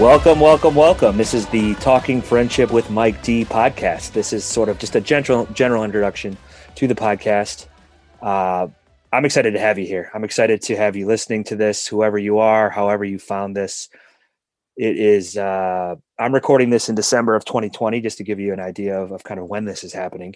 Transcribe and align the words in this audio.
Welcome, 0.00 0.40
welcome, 0.40 0.74
welcome. 0.74 1.18
This 1.18 1.34
is 1.34 1.46
the 1.48 1.74
Talking 1.74 2.22
Friendship 2.22 2.72
with 2.72 2.88
Mike 2.88 3.22
D 3.22 3.44
podcast. 3.44 4.12
This 4.12 4.32
is 4.32 4.46
sort 4.46 4.70
of 4.70 4.78
just 4.78 4.96
a 4.96 5.00
general 5.00 5.44
general 5.52 5.84
introduction 5.84 6.38
to 6.76 6.86
the 6.86 6.94
podcast. 6.94 7.66
Uh, 8.22 8.68
I'm 9.12 9.26
excited 9.26 9.50
to 9.50 9.60
have 9.60 9.78
you 9.78 9.86
here. 9.86 10.10
I'm 10.14 10.24
excited 10.24 10.62
to 10.62 10.76
have 10.76 10.96
you 10.96 11.06
listening 11.06 11.44
to 11.44 11.54
this, 11.54 11.86
whoever 11.86 12.16
you 12.16 12.38
are, 12.38 12.70
however 12.70 13.04
you 13.04 13.18
found 13.18 13.54
this. 13.54 13.90
It 14.74 14.96
is. 14.96 15.36
Uh, 15.36 15.96
I'm 16.18 16.32
recording 16.32 16.70
this 16.70 16.88
in 16.88 16.94
December 16.94 17.34
of 17.34 17.44
2020, 17.44 18.00
just 18.00 18.16
to 18.16 18.24
give 18.24 18.40
you 18.40 18.54
an 18.54 18.60
idea 18.60 18.98
of, 18.98 19.12
of 19.12 19.22
kind 19.22 19.38
of 19.38 19.48
when 19.48 19.66
this 19.66 19.84
is 19.84 19.92
happening. 19.92 20.34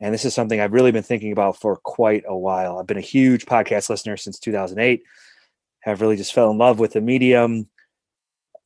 And 0.00 0.14
this 0.14 0.24
is 0.24 0.32
something 0.32 0.58
I've 0.58 0.72
really 0.72 0.90
been 0.90 1.02
thinking 1.02 1.32
about 1.32 1.60
for 1.60 1.76
quite 1.76 2.24
a 2.26 2.36
while. 2.36 2.78
I've 2.78 2.86
been 2.86 2.96
a 2.96 3.02
huge 3.02 3.44
podcast 3.44 3.90
listener 3.90 4.16
since 4.16 4.38
2008. 4.38 5.02
Have 5.80 6.00
really 6.00 6.16
just 6.16 6.32
fell 6.32 6.50
in 6.50 6.56
love 6.56 6.78
with 6.78 6.94
the 6.94 7.02
medium 7.02 7.68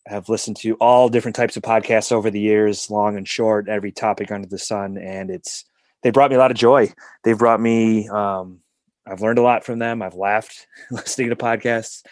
have 0.06 0.28
listened 0.28 0.56
to 0.59 0.74
all 0.74 1.09
different 1.09 1.34
types 1.34 1.56
of 1.56 1.62
podcasts 1.62 2.12
over 2.12 2.30
the 2.30 2.41
years, 2.41 2.91
long 2.91 3.16
and 3.16 3.27
short, 3.27 3.69
every 3.69 3.92
topic 3.92 4.30
under 4.30 4.47
the 4.47 4.59
sun, 4.59 4.97
and 4.98 5.30
it's 5.30 5.64
they 6.02 6.10
brought 6.10 6.30
me 6.30 6.37
a 6.37 6.38
lot 6.38 6.51
of 6.51 6.56
joy. 6.56 6.92
They've 7.24 7.38
brought 7.38 7.60
me. 7.60 8.09
Um, 8.09 8.61
I've 9.06 9.20
learned 9.20 9.38
a 9.38 9.42
lot 9.42 9.64
from 9.64 9.78
them. 9.78 10.02
I've 10.02 10.14
laughed 10.14 10.66
listening 10.91 11.30
to 11.30 11.37
podcasts, 11.37 12.05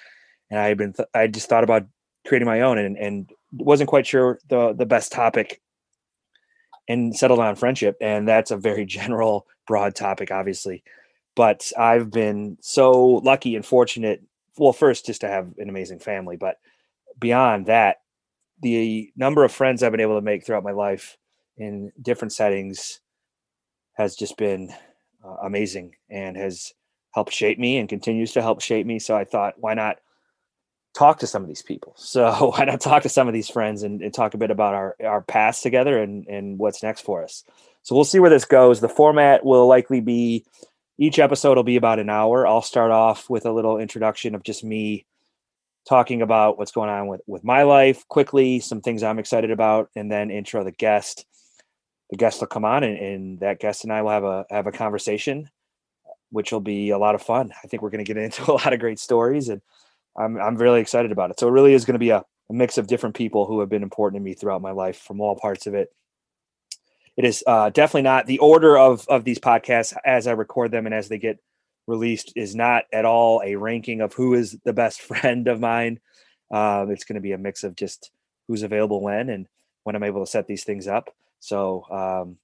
and 0.50 0.58
I've 0.58 0.76
been. 0.76 0.92
Th- 0.92 1.08
I 1.14 1.28
just 1.28 1.48
thought 1.48 1.64
about 1.64 1.86
creating 2.27 2.46
my 2.46 2.62
own, 2.62 2.78
and 2.78 2.98
and 2.98 3.30
wasn't 3.52 3.88
quite 3.88 4.06
sure 4.06 4.41
the 4.48 4.72
the 4.72 4.86
best 4.86 5.12
topic, 5.12 5.60
and 6.88 7.16
settled 7.16 7.41
on 7.41 7.54
friendship, 7.54 7.97
and 8.00 8.26
that's 8.26 8.50
a 8.50 8.56
very 8.56 8.84
general, 8.86 9.47
broad 9.66 9.94
topic, 9.94 10.30
obviously. 10.30 10.82
But 11.36 11.70
I've 11.78 12.10
been 12.10 12.58
so 12.60 13.20
lucky 13.24 13.54
and 13.54 13.64
fortunate. 13.64 14.22
Well, 14.56 14.72
first, 14.72 15.06
just 15.06 15.22
to 15.22 15.28
have 15.28 15.52
an 15.58 15.69
amazing 15.69 15.98
family, 15.98 16.36
but 16.36 16.58
beyond 17.18 17.66
that, 17.66 17.98
the 18.60 19.12
number 19.16 19.44
of 19.44 19.52
friends 19.52 19.82
I've 19.82 19.92
been 19.92 20.00
able 20.00 20.16
to 20.16 20.24
make 20.24 20.44
throughout 20.44 20.64
my 20.64 20.72
life 20.72 21.16
in 21.56 21.92
different 22.00 22.32
settings 22.32 23.00
has 23.94 24.16
just 24.16 24.36
been 24.36 24.72
uh, 25.24 25.36
amazing 25.44 25.94
and 26.10 26.36
has 26.36 26.72
helped 27.12 27.32
shape 27.32 27.58
me 27.58 27.78
and 27.78 27.88
continues 27.88 28.32
to 28.32 28.42
help 28.42 28.60
shape 28.60 28.86
me. 28.86 28.98
So 28.98 29.16
I 29.16 29.24
thought, 29.24 29.54
why 29.58 29.74
not 29.74 29.98
talk 30.94 31.20
to 31.20 31.26
some 31.26 31.42
of 31.42 31.48
these 31.48 31.62
people? 31.62 31.94
So 31.98 32.52
why 32.56 32.64
not 32.64 32.80
talk 32.80 33.02
to 33.02 33.08
some 33.08 33.28
of 33.28 33.34
these 33.34 33.48
friends 33.48 33.82
and, 33.82 34.02
and 34.02 34.12
talk 34.12 34.34
a 34.34 34.38
bit 34.38 34.50
about 34.50 34.74
our, 34.74 34.96
our 35.04 35.22
past 35.22 35.62
together 35.62 36.02
and, 36.02 36.26
and 36.26 36.58
what's 36.58 36.82
next 36.82 37.02
for 37.02 37.22
us. 37.22 37.44
So 37.82 37.94
we'll 37.94 38.04
see 38.04 38.18
where 38.18 38.30
this 38.30 38.44
goes. 38.44 38.80
The 38.80 38.88
format 38.88 39.44
will 39.44 39.66
likely 39.66 40.00
be 40.00 40.44
each 40.98 41.18
episode 41.18 41.56
will 41.56 41.64
be 41.64 41.76
about 41.76 41.98
an 41.98 42.08
hour. 42.08 42.46
I'll 42.46 42.62
start 42.62 42.90
off 42.90 43.28
with 43.28 43.46
a 43.46 43.52
little 43.52 43.78
introduction 43.78 44.34
of 44.34 44.42
just 44.42 44.62
me 44.62 45.06
talking 45.88 46.22
about 46.22 46.58
what's 46.58 46.72
going 46.72 46.90
on 46.90 47.06
with 47.06 47.20
with 47.27 47.44
my 47.44 47.62
life 47.62 48.06
quickly, 48.08 48.60
some 48.60 48.80
things 48.80 49.02
I'm 49.02 49.18
excited 49.18 49.50
about, 49.50 49.91
and 49.94 50.10
then 50.10 50.30
intro 50.30 50.64
the 50.64 50.72
guest. 50.72 51.26
The 52.10 52.16
guest 52.16 52.41
will 52.41 52.48
come 52.48 52.64
on, 52.64 52.84
and, 52.84 52.98
and 52.98 53.41
that 53.41 53.60
guest 53.60 53.84
and 53.84 53.92
I 53.92 54.02
will 54.02 54.10
have 54.10 54.24
a 54.24 54.46
have 54.50 54.66
a 54.66 54.72
conversation, 54.72 55.50
which 56.30 56.52
will 56.52 56.60
be 56.60 56.91
a 56.91 56.98
lot 56.98 57.14
of 57.14 57.22
fun. 57.22 57.52
I 57.62 57.66
think 57.66 57.82
we're 57.82 57.91
going 57.91 58.04
to 58.04 58.12
get 58.12 58.22
into 58.22 58.50
a 58.50 58.52
lot 58.52 58.72
of 58.72 58.80
great 58.80 58.98
stories, 58.98 59.48
and 59.48 59.60
I'm 60.16 60.41
I'm 60.41 60.56
really 60.56 60.80
excited 60.80 61.12
about 61.12 61.30
it. 61.30 61.38
So 61.38 61.48
it 61.48 61.52
really 61.52 61.74
is 61.74 61.84
going 61.84 61.94
to 61.94 61.98
be 61.98 62.10
a, 62.10 62.24
a 62.50 62.52
mix 62.52 62.78
of 62.78 62.86
different 62.86 63.16
people 63.16 63.46
who 63.46 63.60
have 63.60 63.69
been 63.69 63.82
important 63.82 64.20
to 64.20 64.24
me 64.24 64.34
throughout 64.34 64.62
my 64.62 64.72
life 64.72 64.98
from 64.98 65.20
all 65.20 65.36
parts 65.36 65.66
of 65.66 65.74
it. 65.74 65.92
It 67.16 67.25
is 67.25 67.44
uh, 67.47 67.70
definitely 67.70 68.03
not 68.03 68.26
the 68.26 68.38
order 68.38 68.76
of 68.78 69.06
of 69.09 69.25
these 69.25 69.38
podcasts 69.38 69.94
as 70.04 70.26
I 70.26 70.32
record 70.32 70.70
them 70.70 70.86
and 70.86 70.94
as 70.94 71.09
they 71.09 71.19
get 71.19 71.38
released 71.87 72.33
is 72.37 72.55
not 72.55 72.84
at 72.93 73.05
all 73.05 73.43
a 73.45 73.56
ranking 73.56 74.00
of 74.00 74.12
who 74.15 74.34
is 74.34 74.59
the 74.65 74.72
best 74.72 75.00
friend 75.03 75.49
of 75.49 75.61
mine. 75.61 76.00
Um, 76.50 76.91
it's 76.91 77.05
going 77.05 77.15
to 77.15 77.21
be 77.21 77.33
a 77.33 77.39
mix 77.39 77.65
of 77.65 77.77
just 77.77 78.11
who's 78.49 78.62
available 78.62 79.00
when 79.00 79.31
and 79.31 79.47
when 79.84 79.97
I'm 79.97 80.05
able 80.05 80.25
to 80.25 80.31
set 80.31 80.47
these 80.47 80.65
things 80.65 80.87
up. 80.87 81.11
So 81.41 81.84
um, 81.91 82.37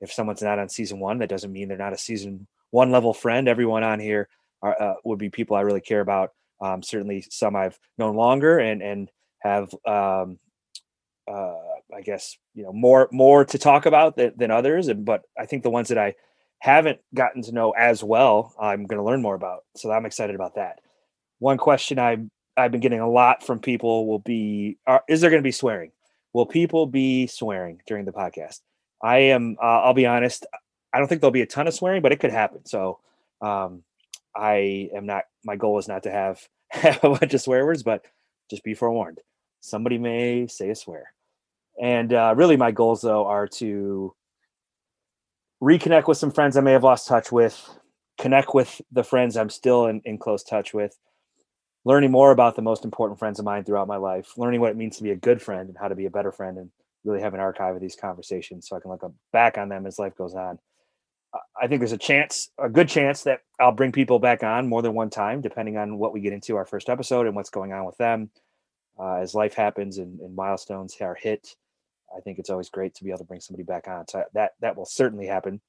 if 0.00 0.12
someone's 0.12 0.42
not 0.42 0.58
on 0.58 0.68
season 0.68 0.98
one, 0.98 1.18
that 1.18 1.28
doesn't 1.28 1.52
mean 1.52 1.68
they're 1.68 1.76
not 1.76 1.92
a 1.92 1.98
season 1.98 2.46
one 2.70 2.90
level 2.90 3.14
friend. 3.14 3.48
Everyone 3.48 3.82
on 3.82 4.00
here 4.00 4.28
are, 4.62 4.80
uh, 4.80 4.94
would 5.04 5.18
be 5.18 5.30
people 5.30 5.56
I 5.56 5.60
really 5.62 5.80
care 5.80 6.00
about. 6.00 6.32
Um, 6.60 6.82
certainly 6.82 7.24
some 7.30 7.54
I've 7.54 7.78
known 7.98 8.16
longer 8.16 8.58
and 8.58 8.82
and 8.82 9.10
have 9.40 9.72
um, 9.86 10.38
uh, 11.30 11.54
I 11.94 12.00
guess 12.02 12.36
you 12.54 12.64
know 12.64 12.72
more 12.72 13.08
more 13.12 13.44
to 13.44 13.58
talk 13.58 13.86
about 13.86 14.16
than, 14.16 14.32
than 14.36 14.50
others. 14.50 14.88
And 14.88 15.04
but 15.04 15.22
I 15.38 15.46
think 15.46 15.62
the 15.62 15.70
ones 15.70 15.88
that 15.88 15.98
I 15.98 16.14
haven't 16.60 17.00
gotten 17.14 17.42
to 17.42 17.52
know 17.52 17.70
as 17.70 18.02
well, 18.02 18.54
I'm 18.60 18.86
going 18.86 18.98
to 18.98 19.04
learn 19.04 19.22
more 19.22 19.34
about. 19.34 19.64
So 19.76 19.90
I'm 19.90 20.06
excited 20.06 20.34
about 20.34 20.56
that. 20.56 20.80
One 21.38 21.56
question 21.56 21.98
I 21.98 22.18
I've 22.56 22.72
been 22.72 22.80
getting 22.80 23.00
a 23.00 23.08
lot 23.08 23.44
from 23.44 23.60
people 23.60 24.06
will 24.06 24.18
be: 24.18 24.78
are, 24.86 25.04
Is 25.08 25.20
there 25.20 25.30
going 25.30 25.42
to 25.42 25.46
be 25.46 25.52
swearing? 25.52 25.92
Will 26.32 26.46
people 26.46 26.86
be 26.86 27.26
swearing 27.26 27.80
during 27.86 28.04
the 28.04 28.12
podcast? 28.12 28.60
I 29.02 29.18
am. 29.18 29.56
Uh, 29.62 29.82
I'll 29.82 29.94
be 29.94 30.06
honest. 30.06 30.44
I 30.92 30.98
don't 30.98 31.06
think 31.06 31.20
there'll 31.20 31.32
be 31.32 31.42
a 31.42 31.46
ton 31.46 31.68
of 31.68 31.74
swearing, 31.74 32.02
but 32.02 32.12
it 32.12 32.20
could 32.20 32.32
happen. 32.32 32.66
So 32.66 32.98
um, 33.40 33.84
I 34.34 34.90
am 34.94 35.06
not. 35.06 35.24
My 35.44 35.56
goal 35.56 35.78
is 35.78 35.88
not 35.88 36.02
to 36.02 36.10
have, 36.10 36.46
have 36.70 37.02
a 37.04 37.10
bunch 37.10 37.32
of 37.34 37.40
swear 37.40 37.64
words, 37.64 37.82
but 37.82 38.04
just 38.50 38.64
be 38.64 38.74
forewarned. 38.74 39.20
Somebody 39.60 39.98
may 39.98 40.46
say 40.48 40.70
a 40.70 40.74
swear. 40.74 41.12
And 41.80 42.12
uh, 42.12 42.34
really, 42.36 42.56
my 42.56 42.72
goals 42.72 43.02
though 43.02 43.26
are 43.26 43.46
to 43.46 44.14
reconnect 45.62 46.08
with 46.08 46.18
some 46.18 46.30
friends 46.30 46.56
I 46.56 46.60
may 46.60 46.72
have 46.72 46.84
lost 46.84 47.08
touch 47.08 47.32
with, 47.32 47.68
connect 48.18 48.54
with 48.54 48.80
the 48.92 49.04
friends 49.04 49.36
I'm 49.36 49.50
still 49.50 49.86
in, 49.86 50.00
in 50.04 50.18
close 50.18 50.42
touch 50.42 50.74
with, 50.74 50.96
learning 51.84 52.10
more 52.10 52.30
about 52.30 52.56
the 52.56 52.62
most 52.62 52.84
important 52.84 53.18
friends 53.18 53.38
of 53.38 53.44
mine 53.44 53.64
throughout 53.64 53.88
my 53.88 53.96
life, 53.96 54.36
learning 54.36 54.60
what 54.60 54.70
it 54.70 54.76
means 54.76 54.96
to 54.98 55.02
be 55.02 55.10
a 55.10 55.16
good 55.16 55.40
friend 55.40 55.68
and 55.68 55.78
how 55.78 55.88
to 55.88 55.94
be 55.94 56.06
a 56.06 56.10
better 56.10 56.32
friend, 56.32 56.58
and 56.58 56.70
really 57.04 57.20
have 57.20 57.34
an 57.34 57.40
archive 57.40 57.74
of 57.74 57.80
these 57.80 57.96
conversations 57.96 58.68
so 58.68 58.76
I 58.76 58.80
can 58.80 58.90
look 58.90 59.02
back 59.32 59.56
on 59.56 59.68
them 59.68 59.86
as 59.86 59.98
life 59.98 60.16
goes 60.16 60.34
on. 60.34 60.58
I 61.60 61.66
think 61.66 61.80
there's 61.80 61.92
a 61.92 61.98
chance, 61.98 62.50
a 62.58 62.68
good 62.68 62.88
chance 62.88 63.22
that 63.24 63.40
I'll 63.60 63.72
bring 63.72 63.92
people 63.92 64.18
back 64.18 64.42
on 64.42 64.66
more 64.66 64.82
than 64.82 64.94
one 64.94 65.10
time, 65.10 65.40
depending 65.40 65.76
on 65.76 65.98
what 65.98 66.12
we 66.12 66.20
get 66.20 66.32
into 66.32 66.56
our 66.56 66.64
first 66.64 66.88
episode 66.88 67.26
and 67.26 67.36
what's 67.36 67.50
going 67.50 67.72
on 67.72 67.84
with 67.84 67.96
them. 67.98 68.30
Uh, 68.98 69.16
as 69.16 69.34
life 69.34 69.54
happens 69.54 69.98
and, 69.98 70.18
and 70.20 70.34
milestones 70.34 70.96
are 71.00 71.14
hit, 71.14 71.54
I 72.16 72.20
think 72.20 72.38
it's 72.38 72.50
always 72.50 72.68
great 72.68 72.94
to 72.96 73.04
be 73.04 73.10
able 73.10 73.18
to 73.18 73.24
bring 73.24 73.40
somebody 73.40 73.64
back 73.64 73.88
on. 73.88 74.08
So 74.08 74.24
that 74.34 74.52
that 74.60 74.76
will 74.76 74.86
certainly 74.86 75.26
happen. 75.26 75.60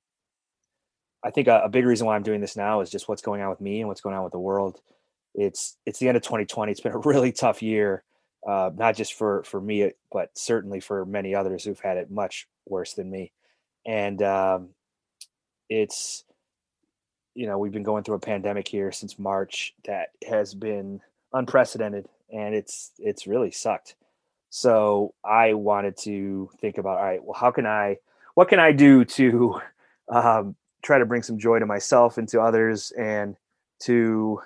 I 1.23 1.31
think 1.31 1.47
a, 1.47 1.61
a, 1.65 1.69
big 1.69 1.85
reason 1.85 2.07
why 2.07 2.15
I'm 2.15 2.23
doing 2.23 2.39
this 2.39 2.55
now 2.55 2.79
is 2.79 2.89
just 2.89 3.09
what's 3.09 3.21
going 3.21 3.41
on 3.41 3.49
with 3.49 3.59
me 3.59 3.79
and 3.79 3.89
what's 3.89 3.99
going 4.01 4.15
on 4.15 4.23
with 4.23 4.31
the 4.31 4.39
world. 4.39 4.79
It's 5.35 5.77
it's 5.85 5.99
the 5.99 6.07
end 6.07 6.17
of 6.17 6.23
2020. 6.23 6.71
It's 6.71 6.81
been 6.81 6.93
a 6.93 6.97
really 7.03 7.31
tough 7.31 7.61
year, 7.61 8.03
uh, 8.47 8.71
not 8.75 8.95
just 8.95 9.13
for 9.13 9.43
for 9.43 9.59
me, 9.59 9.91
but 10.11 10.31
certainly 10.37 10.79
for 10.79 11.05
many 11.05 11.35
others 11.35 11.63
who've 11.63 11.79
had 11.79 11.97
it 11.97 12.09
much 12.09 12.47
worse 12.65 12.93
than 12.93 13.09
me. 13.09 13.31
And 13.85 14.21
um, 14.21 14.69
it's 15.69 16.23
you 17.35 17.47
know 17.47 17.57
we've 17.57 17.71
been 17.71 17.83
going 17.83 18.03
through 18.03 18.15
a 18.15 18.19
pandemic 18.19 18.67
here 18.67 18.91
since 18.91 19.19
March 19.19 19.73
that 19.85 20.09
has 20.27 20.53
been 20.53 21.01
unprecedented, 21.33 22.07
and 22.33 22.55
it's 22.55 22.91
it's 22.97 23.27
really 23.27 23.51
sucked. 23.51 23.95
So 24.49 25.13
I 25.23 25.53
wanted 25.53 25.97
to 25.97 26.49
think 26.59 26.77
about, 26.77 26.97
all 26.97 27.03
right, 27.03 27.23
well, 27.23 27.37
how 27.39 27.51
can 27.51 27.65
I, 27.65 27.97
what 28.33 28.49
can 28.49 28.59
I 28.59 28.71
do 28.71 29.05
to 29.05 29.61
um, 30.09 30.55
try 30.83 30.97
to 30.97 31.05
bring 31.05 31.23
some 31.23 31.37
joy 31.37 31.59
to 31.59 31.65
myself 31.65 32.17
and 32.17 32.27
to 32.29 32.41
others 32.41 32.91
and 32.91 33.35
to, 33.81 34.41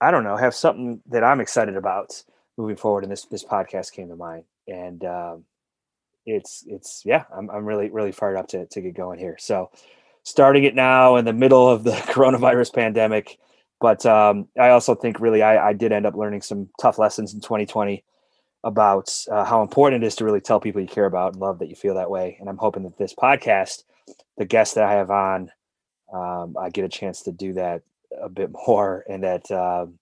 I 0.00 0.10
don't 0.10 0.24
know, 0.24 0.36
have 0.36 0.54
something 0.54 1.02
that 1.06 1.22
I'm 1.22 1.40
excited 1.40 1.76
about 1.76 2.22
moving 2.56 2.76
forward. 2.76 3.04
And 3.04 3.12
this, 3.12 3.26
this 3.26 3.44
podcast 3.44 3.92
came 3.92 4.08
to 4.08 4.16
mind 4.16 4.44
and 4.66 5.04
um, 5.04 5.44
it's, 6.24 6.64
it's, 6.66 7.02
yeah, 7.04 7.24
I'm, 7.36 7.50
I'm 7.50 7.66
really, 7.66 7.90
really 7.90 8.12
fired 8.12 8.36
up 8.36 8.48
to, 8.48 8.66
to 8.66 8.80
get 8.80 8.94
going 8.94 9.18
here. 9.18 9.36
So 9.38 9.70
starting 10.22 10.64
it 10.64 10.74
now 10.74 11.16
in 11.16 11.26
the 11.26 11.32
middle 11.32 11.68
of 11.68 11.84
the 11.84 11.90
coronavirus 11.92 12.72
pandemic, 12.72 13.38
but 13.80 14.06
um, 14.06 14.48
I 14.58 14.70
also 14.70 14.94
think 14.94 15.20
really 15.20 15.42
I, 15.42 15.68
I 15.68 15.72
did 15.74 15.92
end 15.92 16.06
up 16.06 16.14
learning 16.14 16.40
some 16.40 16.70
tough 16.80 16.98
lessons 16.98 17.34
in 17.34 17.40
2020 17.40 18.02
about 18.64 19.24
uh, 19.30 19.44
how 19.44 19.62
important 19.62 20.02
it 20.02 20.06
is 20.06 20.16
to 20.16 20.24
really 20.24 20.40
tell 20.40 20.60
people 20.60 20.80
you 20.80 20.86
care 20.86 21.06
about 21.06 21.32
and 21.32 21.40
love 21.40 21.58
that 21.58 21.68
you 21.68 21.74
feel 21.74 21.94
that 21.94 22.10
way. 22.10 22.36
And 22.40 22.48
I'm 22.48 22.56
hoping 22.56 22.84
that 22.84 22.96
this 22.96 23.14
podcast, 23.14 23.82
the 24.38 24.44
guests 24.44 24.74
that 24.74 24.84
I 24.84 24.92
have 24.92 25.10
on, 25.10 25.50
um, 26.12 26.56
I 26.58 26.70
get 26.70 26.84
a 26.84 26.88
chance 26.88 27.22
to 27.22 27.32
do 27.32 27.54
that 27.54 27.82
a 28.20 28.28
bit 28.28 28.50
more, 28.66 29.04
and 29.08 29.24
that 29.24 29.50
um, 29.50 29.98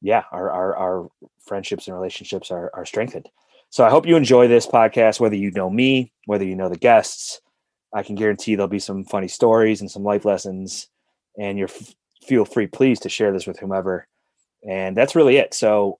yeah, 0.00 0.24
our, 0.32 0.50
our, 0.50 0.76
our 0.76 1.08
friendships 1.44 1.86
and 1.86 1.96
relationships 1.96 2.50
are 2.50 2.70
are 2.74 2.86
strengthened. 2.86 3.28
So 3.70 3.84
I 3.84 3.90
hope 3.90 4.06
you 4.06 4.16
enjoy 4.16 4.48
this 4.48 4.66
podcast, 4.66 5.20
whether 5.20 5.34
you 5.34 5.50
know 5.50 5.68
me, 5.68 6.12
whether 6.26 6.44
you 6.44 6.54
know 6.54 6.68
the 6.68 6.78
guests. 6.78 7.40
I 7.92 8.02
can 8.02 8.14
guarantee 8.14 8.54
there'll 8.54 8.68
be 8.68 8.78
some 8.78 9.04
funny 9.04 9.28
stories 9.28 9.80
and 9.80 9.90
some 9.90 10.04
life 10.04 10.24
lessons, 10.24 10.88
and 11.38 11.58
you're 11.58 11.68
f- 11.68 11.94
feel 12.26 12.44
free, 12.44 12.66
please, 12.66 13.00
to 13.00 13.08
share 13.08 13.32
this 13.32 13.46
with 13.46 13.58
whomever. 13.58 14.06
And 14.68 14.96
that's 14.96 15.14
really 15.14 15.36
it. 15.36 15.54
So 15.54 15.98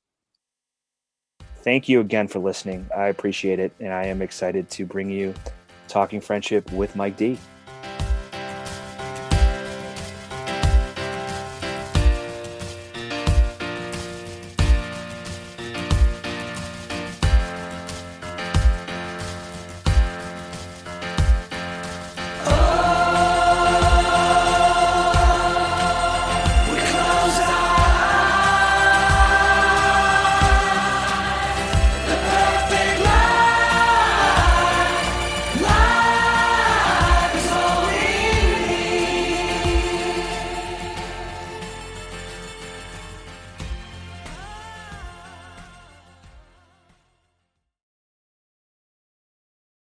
thank 1.67 1.89
you 1.89 2.01
again 2.01 2.29
for 2.29 2.39
listening. 2.39 2.89
I 2.97 3.09
appreciate 3.09 3.59
it. 3.59 3.73
And 3.81 3.93
I 3.93 4.05
am 4.05 4.23
excited 4.23 4.71
to 4.71 4.87
bring 4.87 5.11
you 5.11 5.35
Talking 5.89 6.21
Friendship 6.21 6.71
with 6.71 6.95
Mike 6.95 7.17
D. 7.17 7.39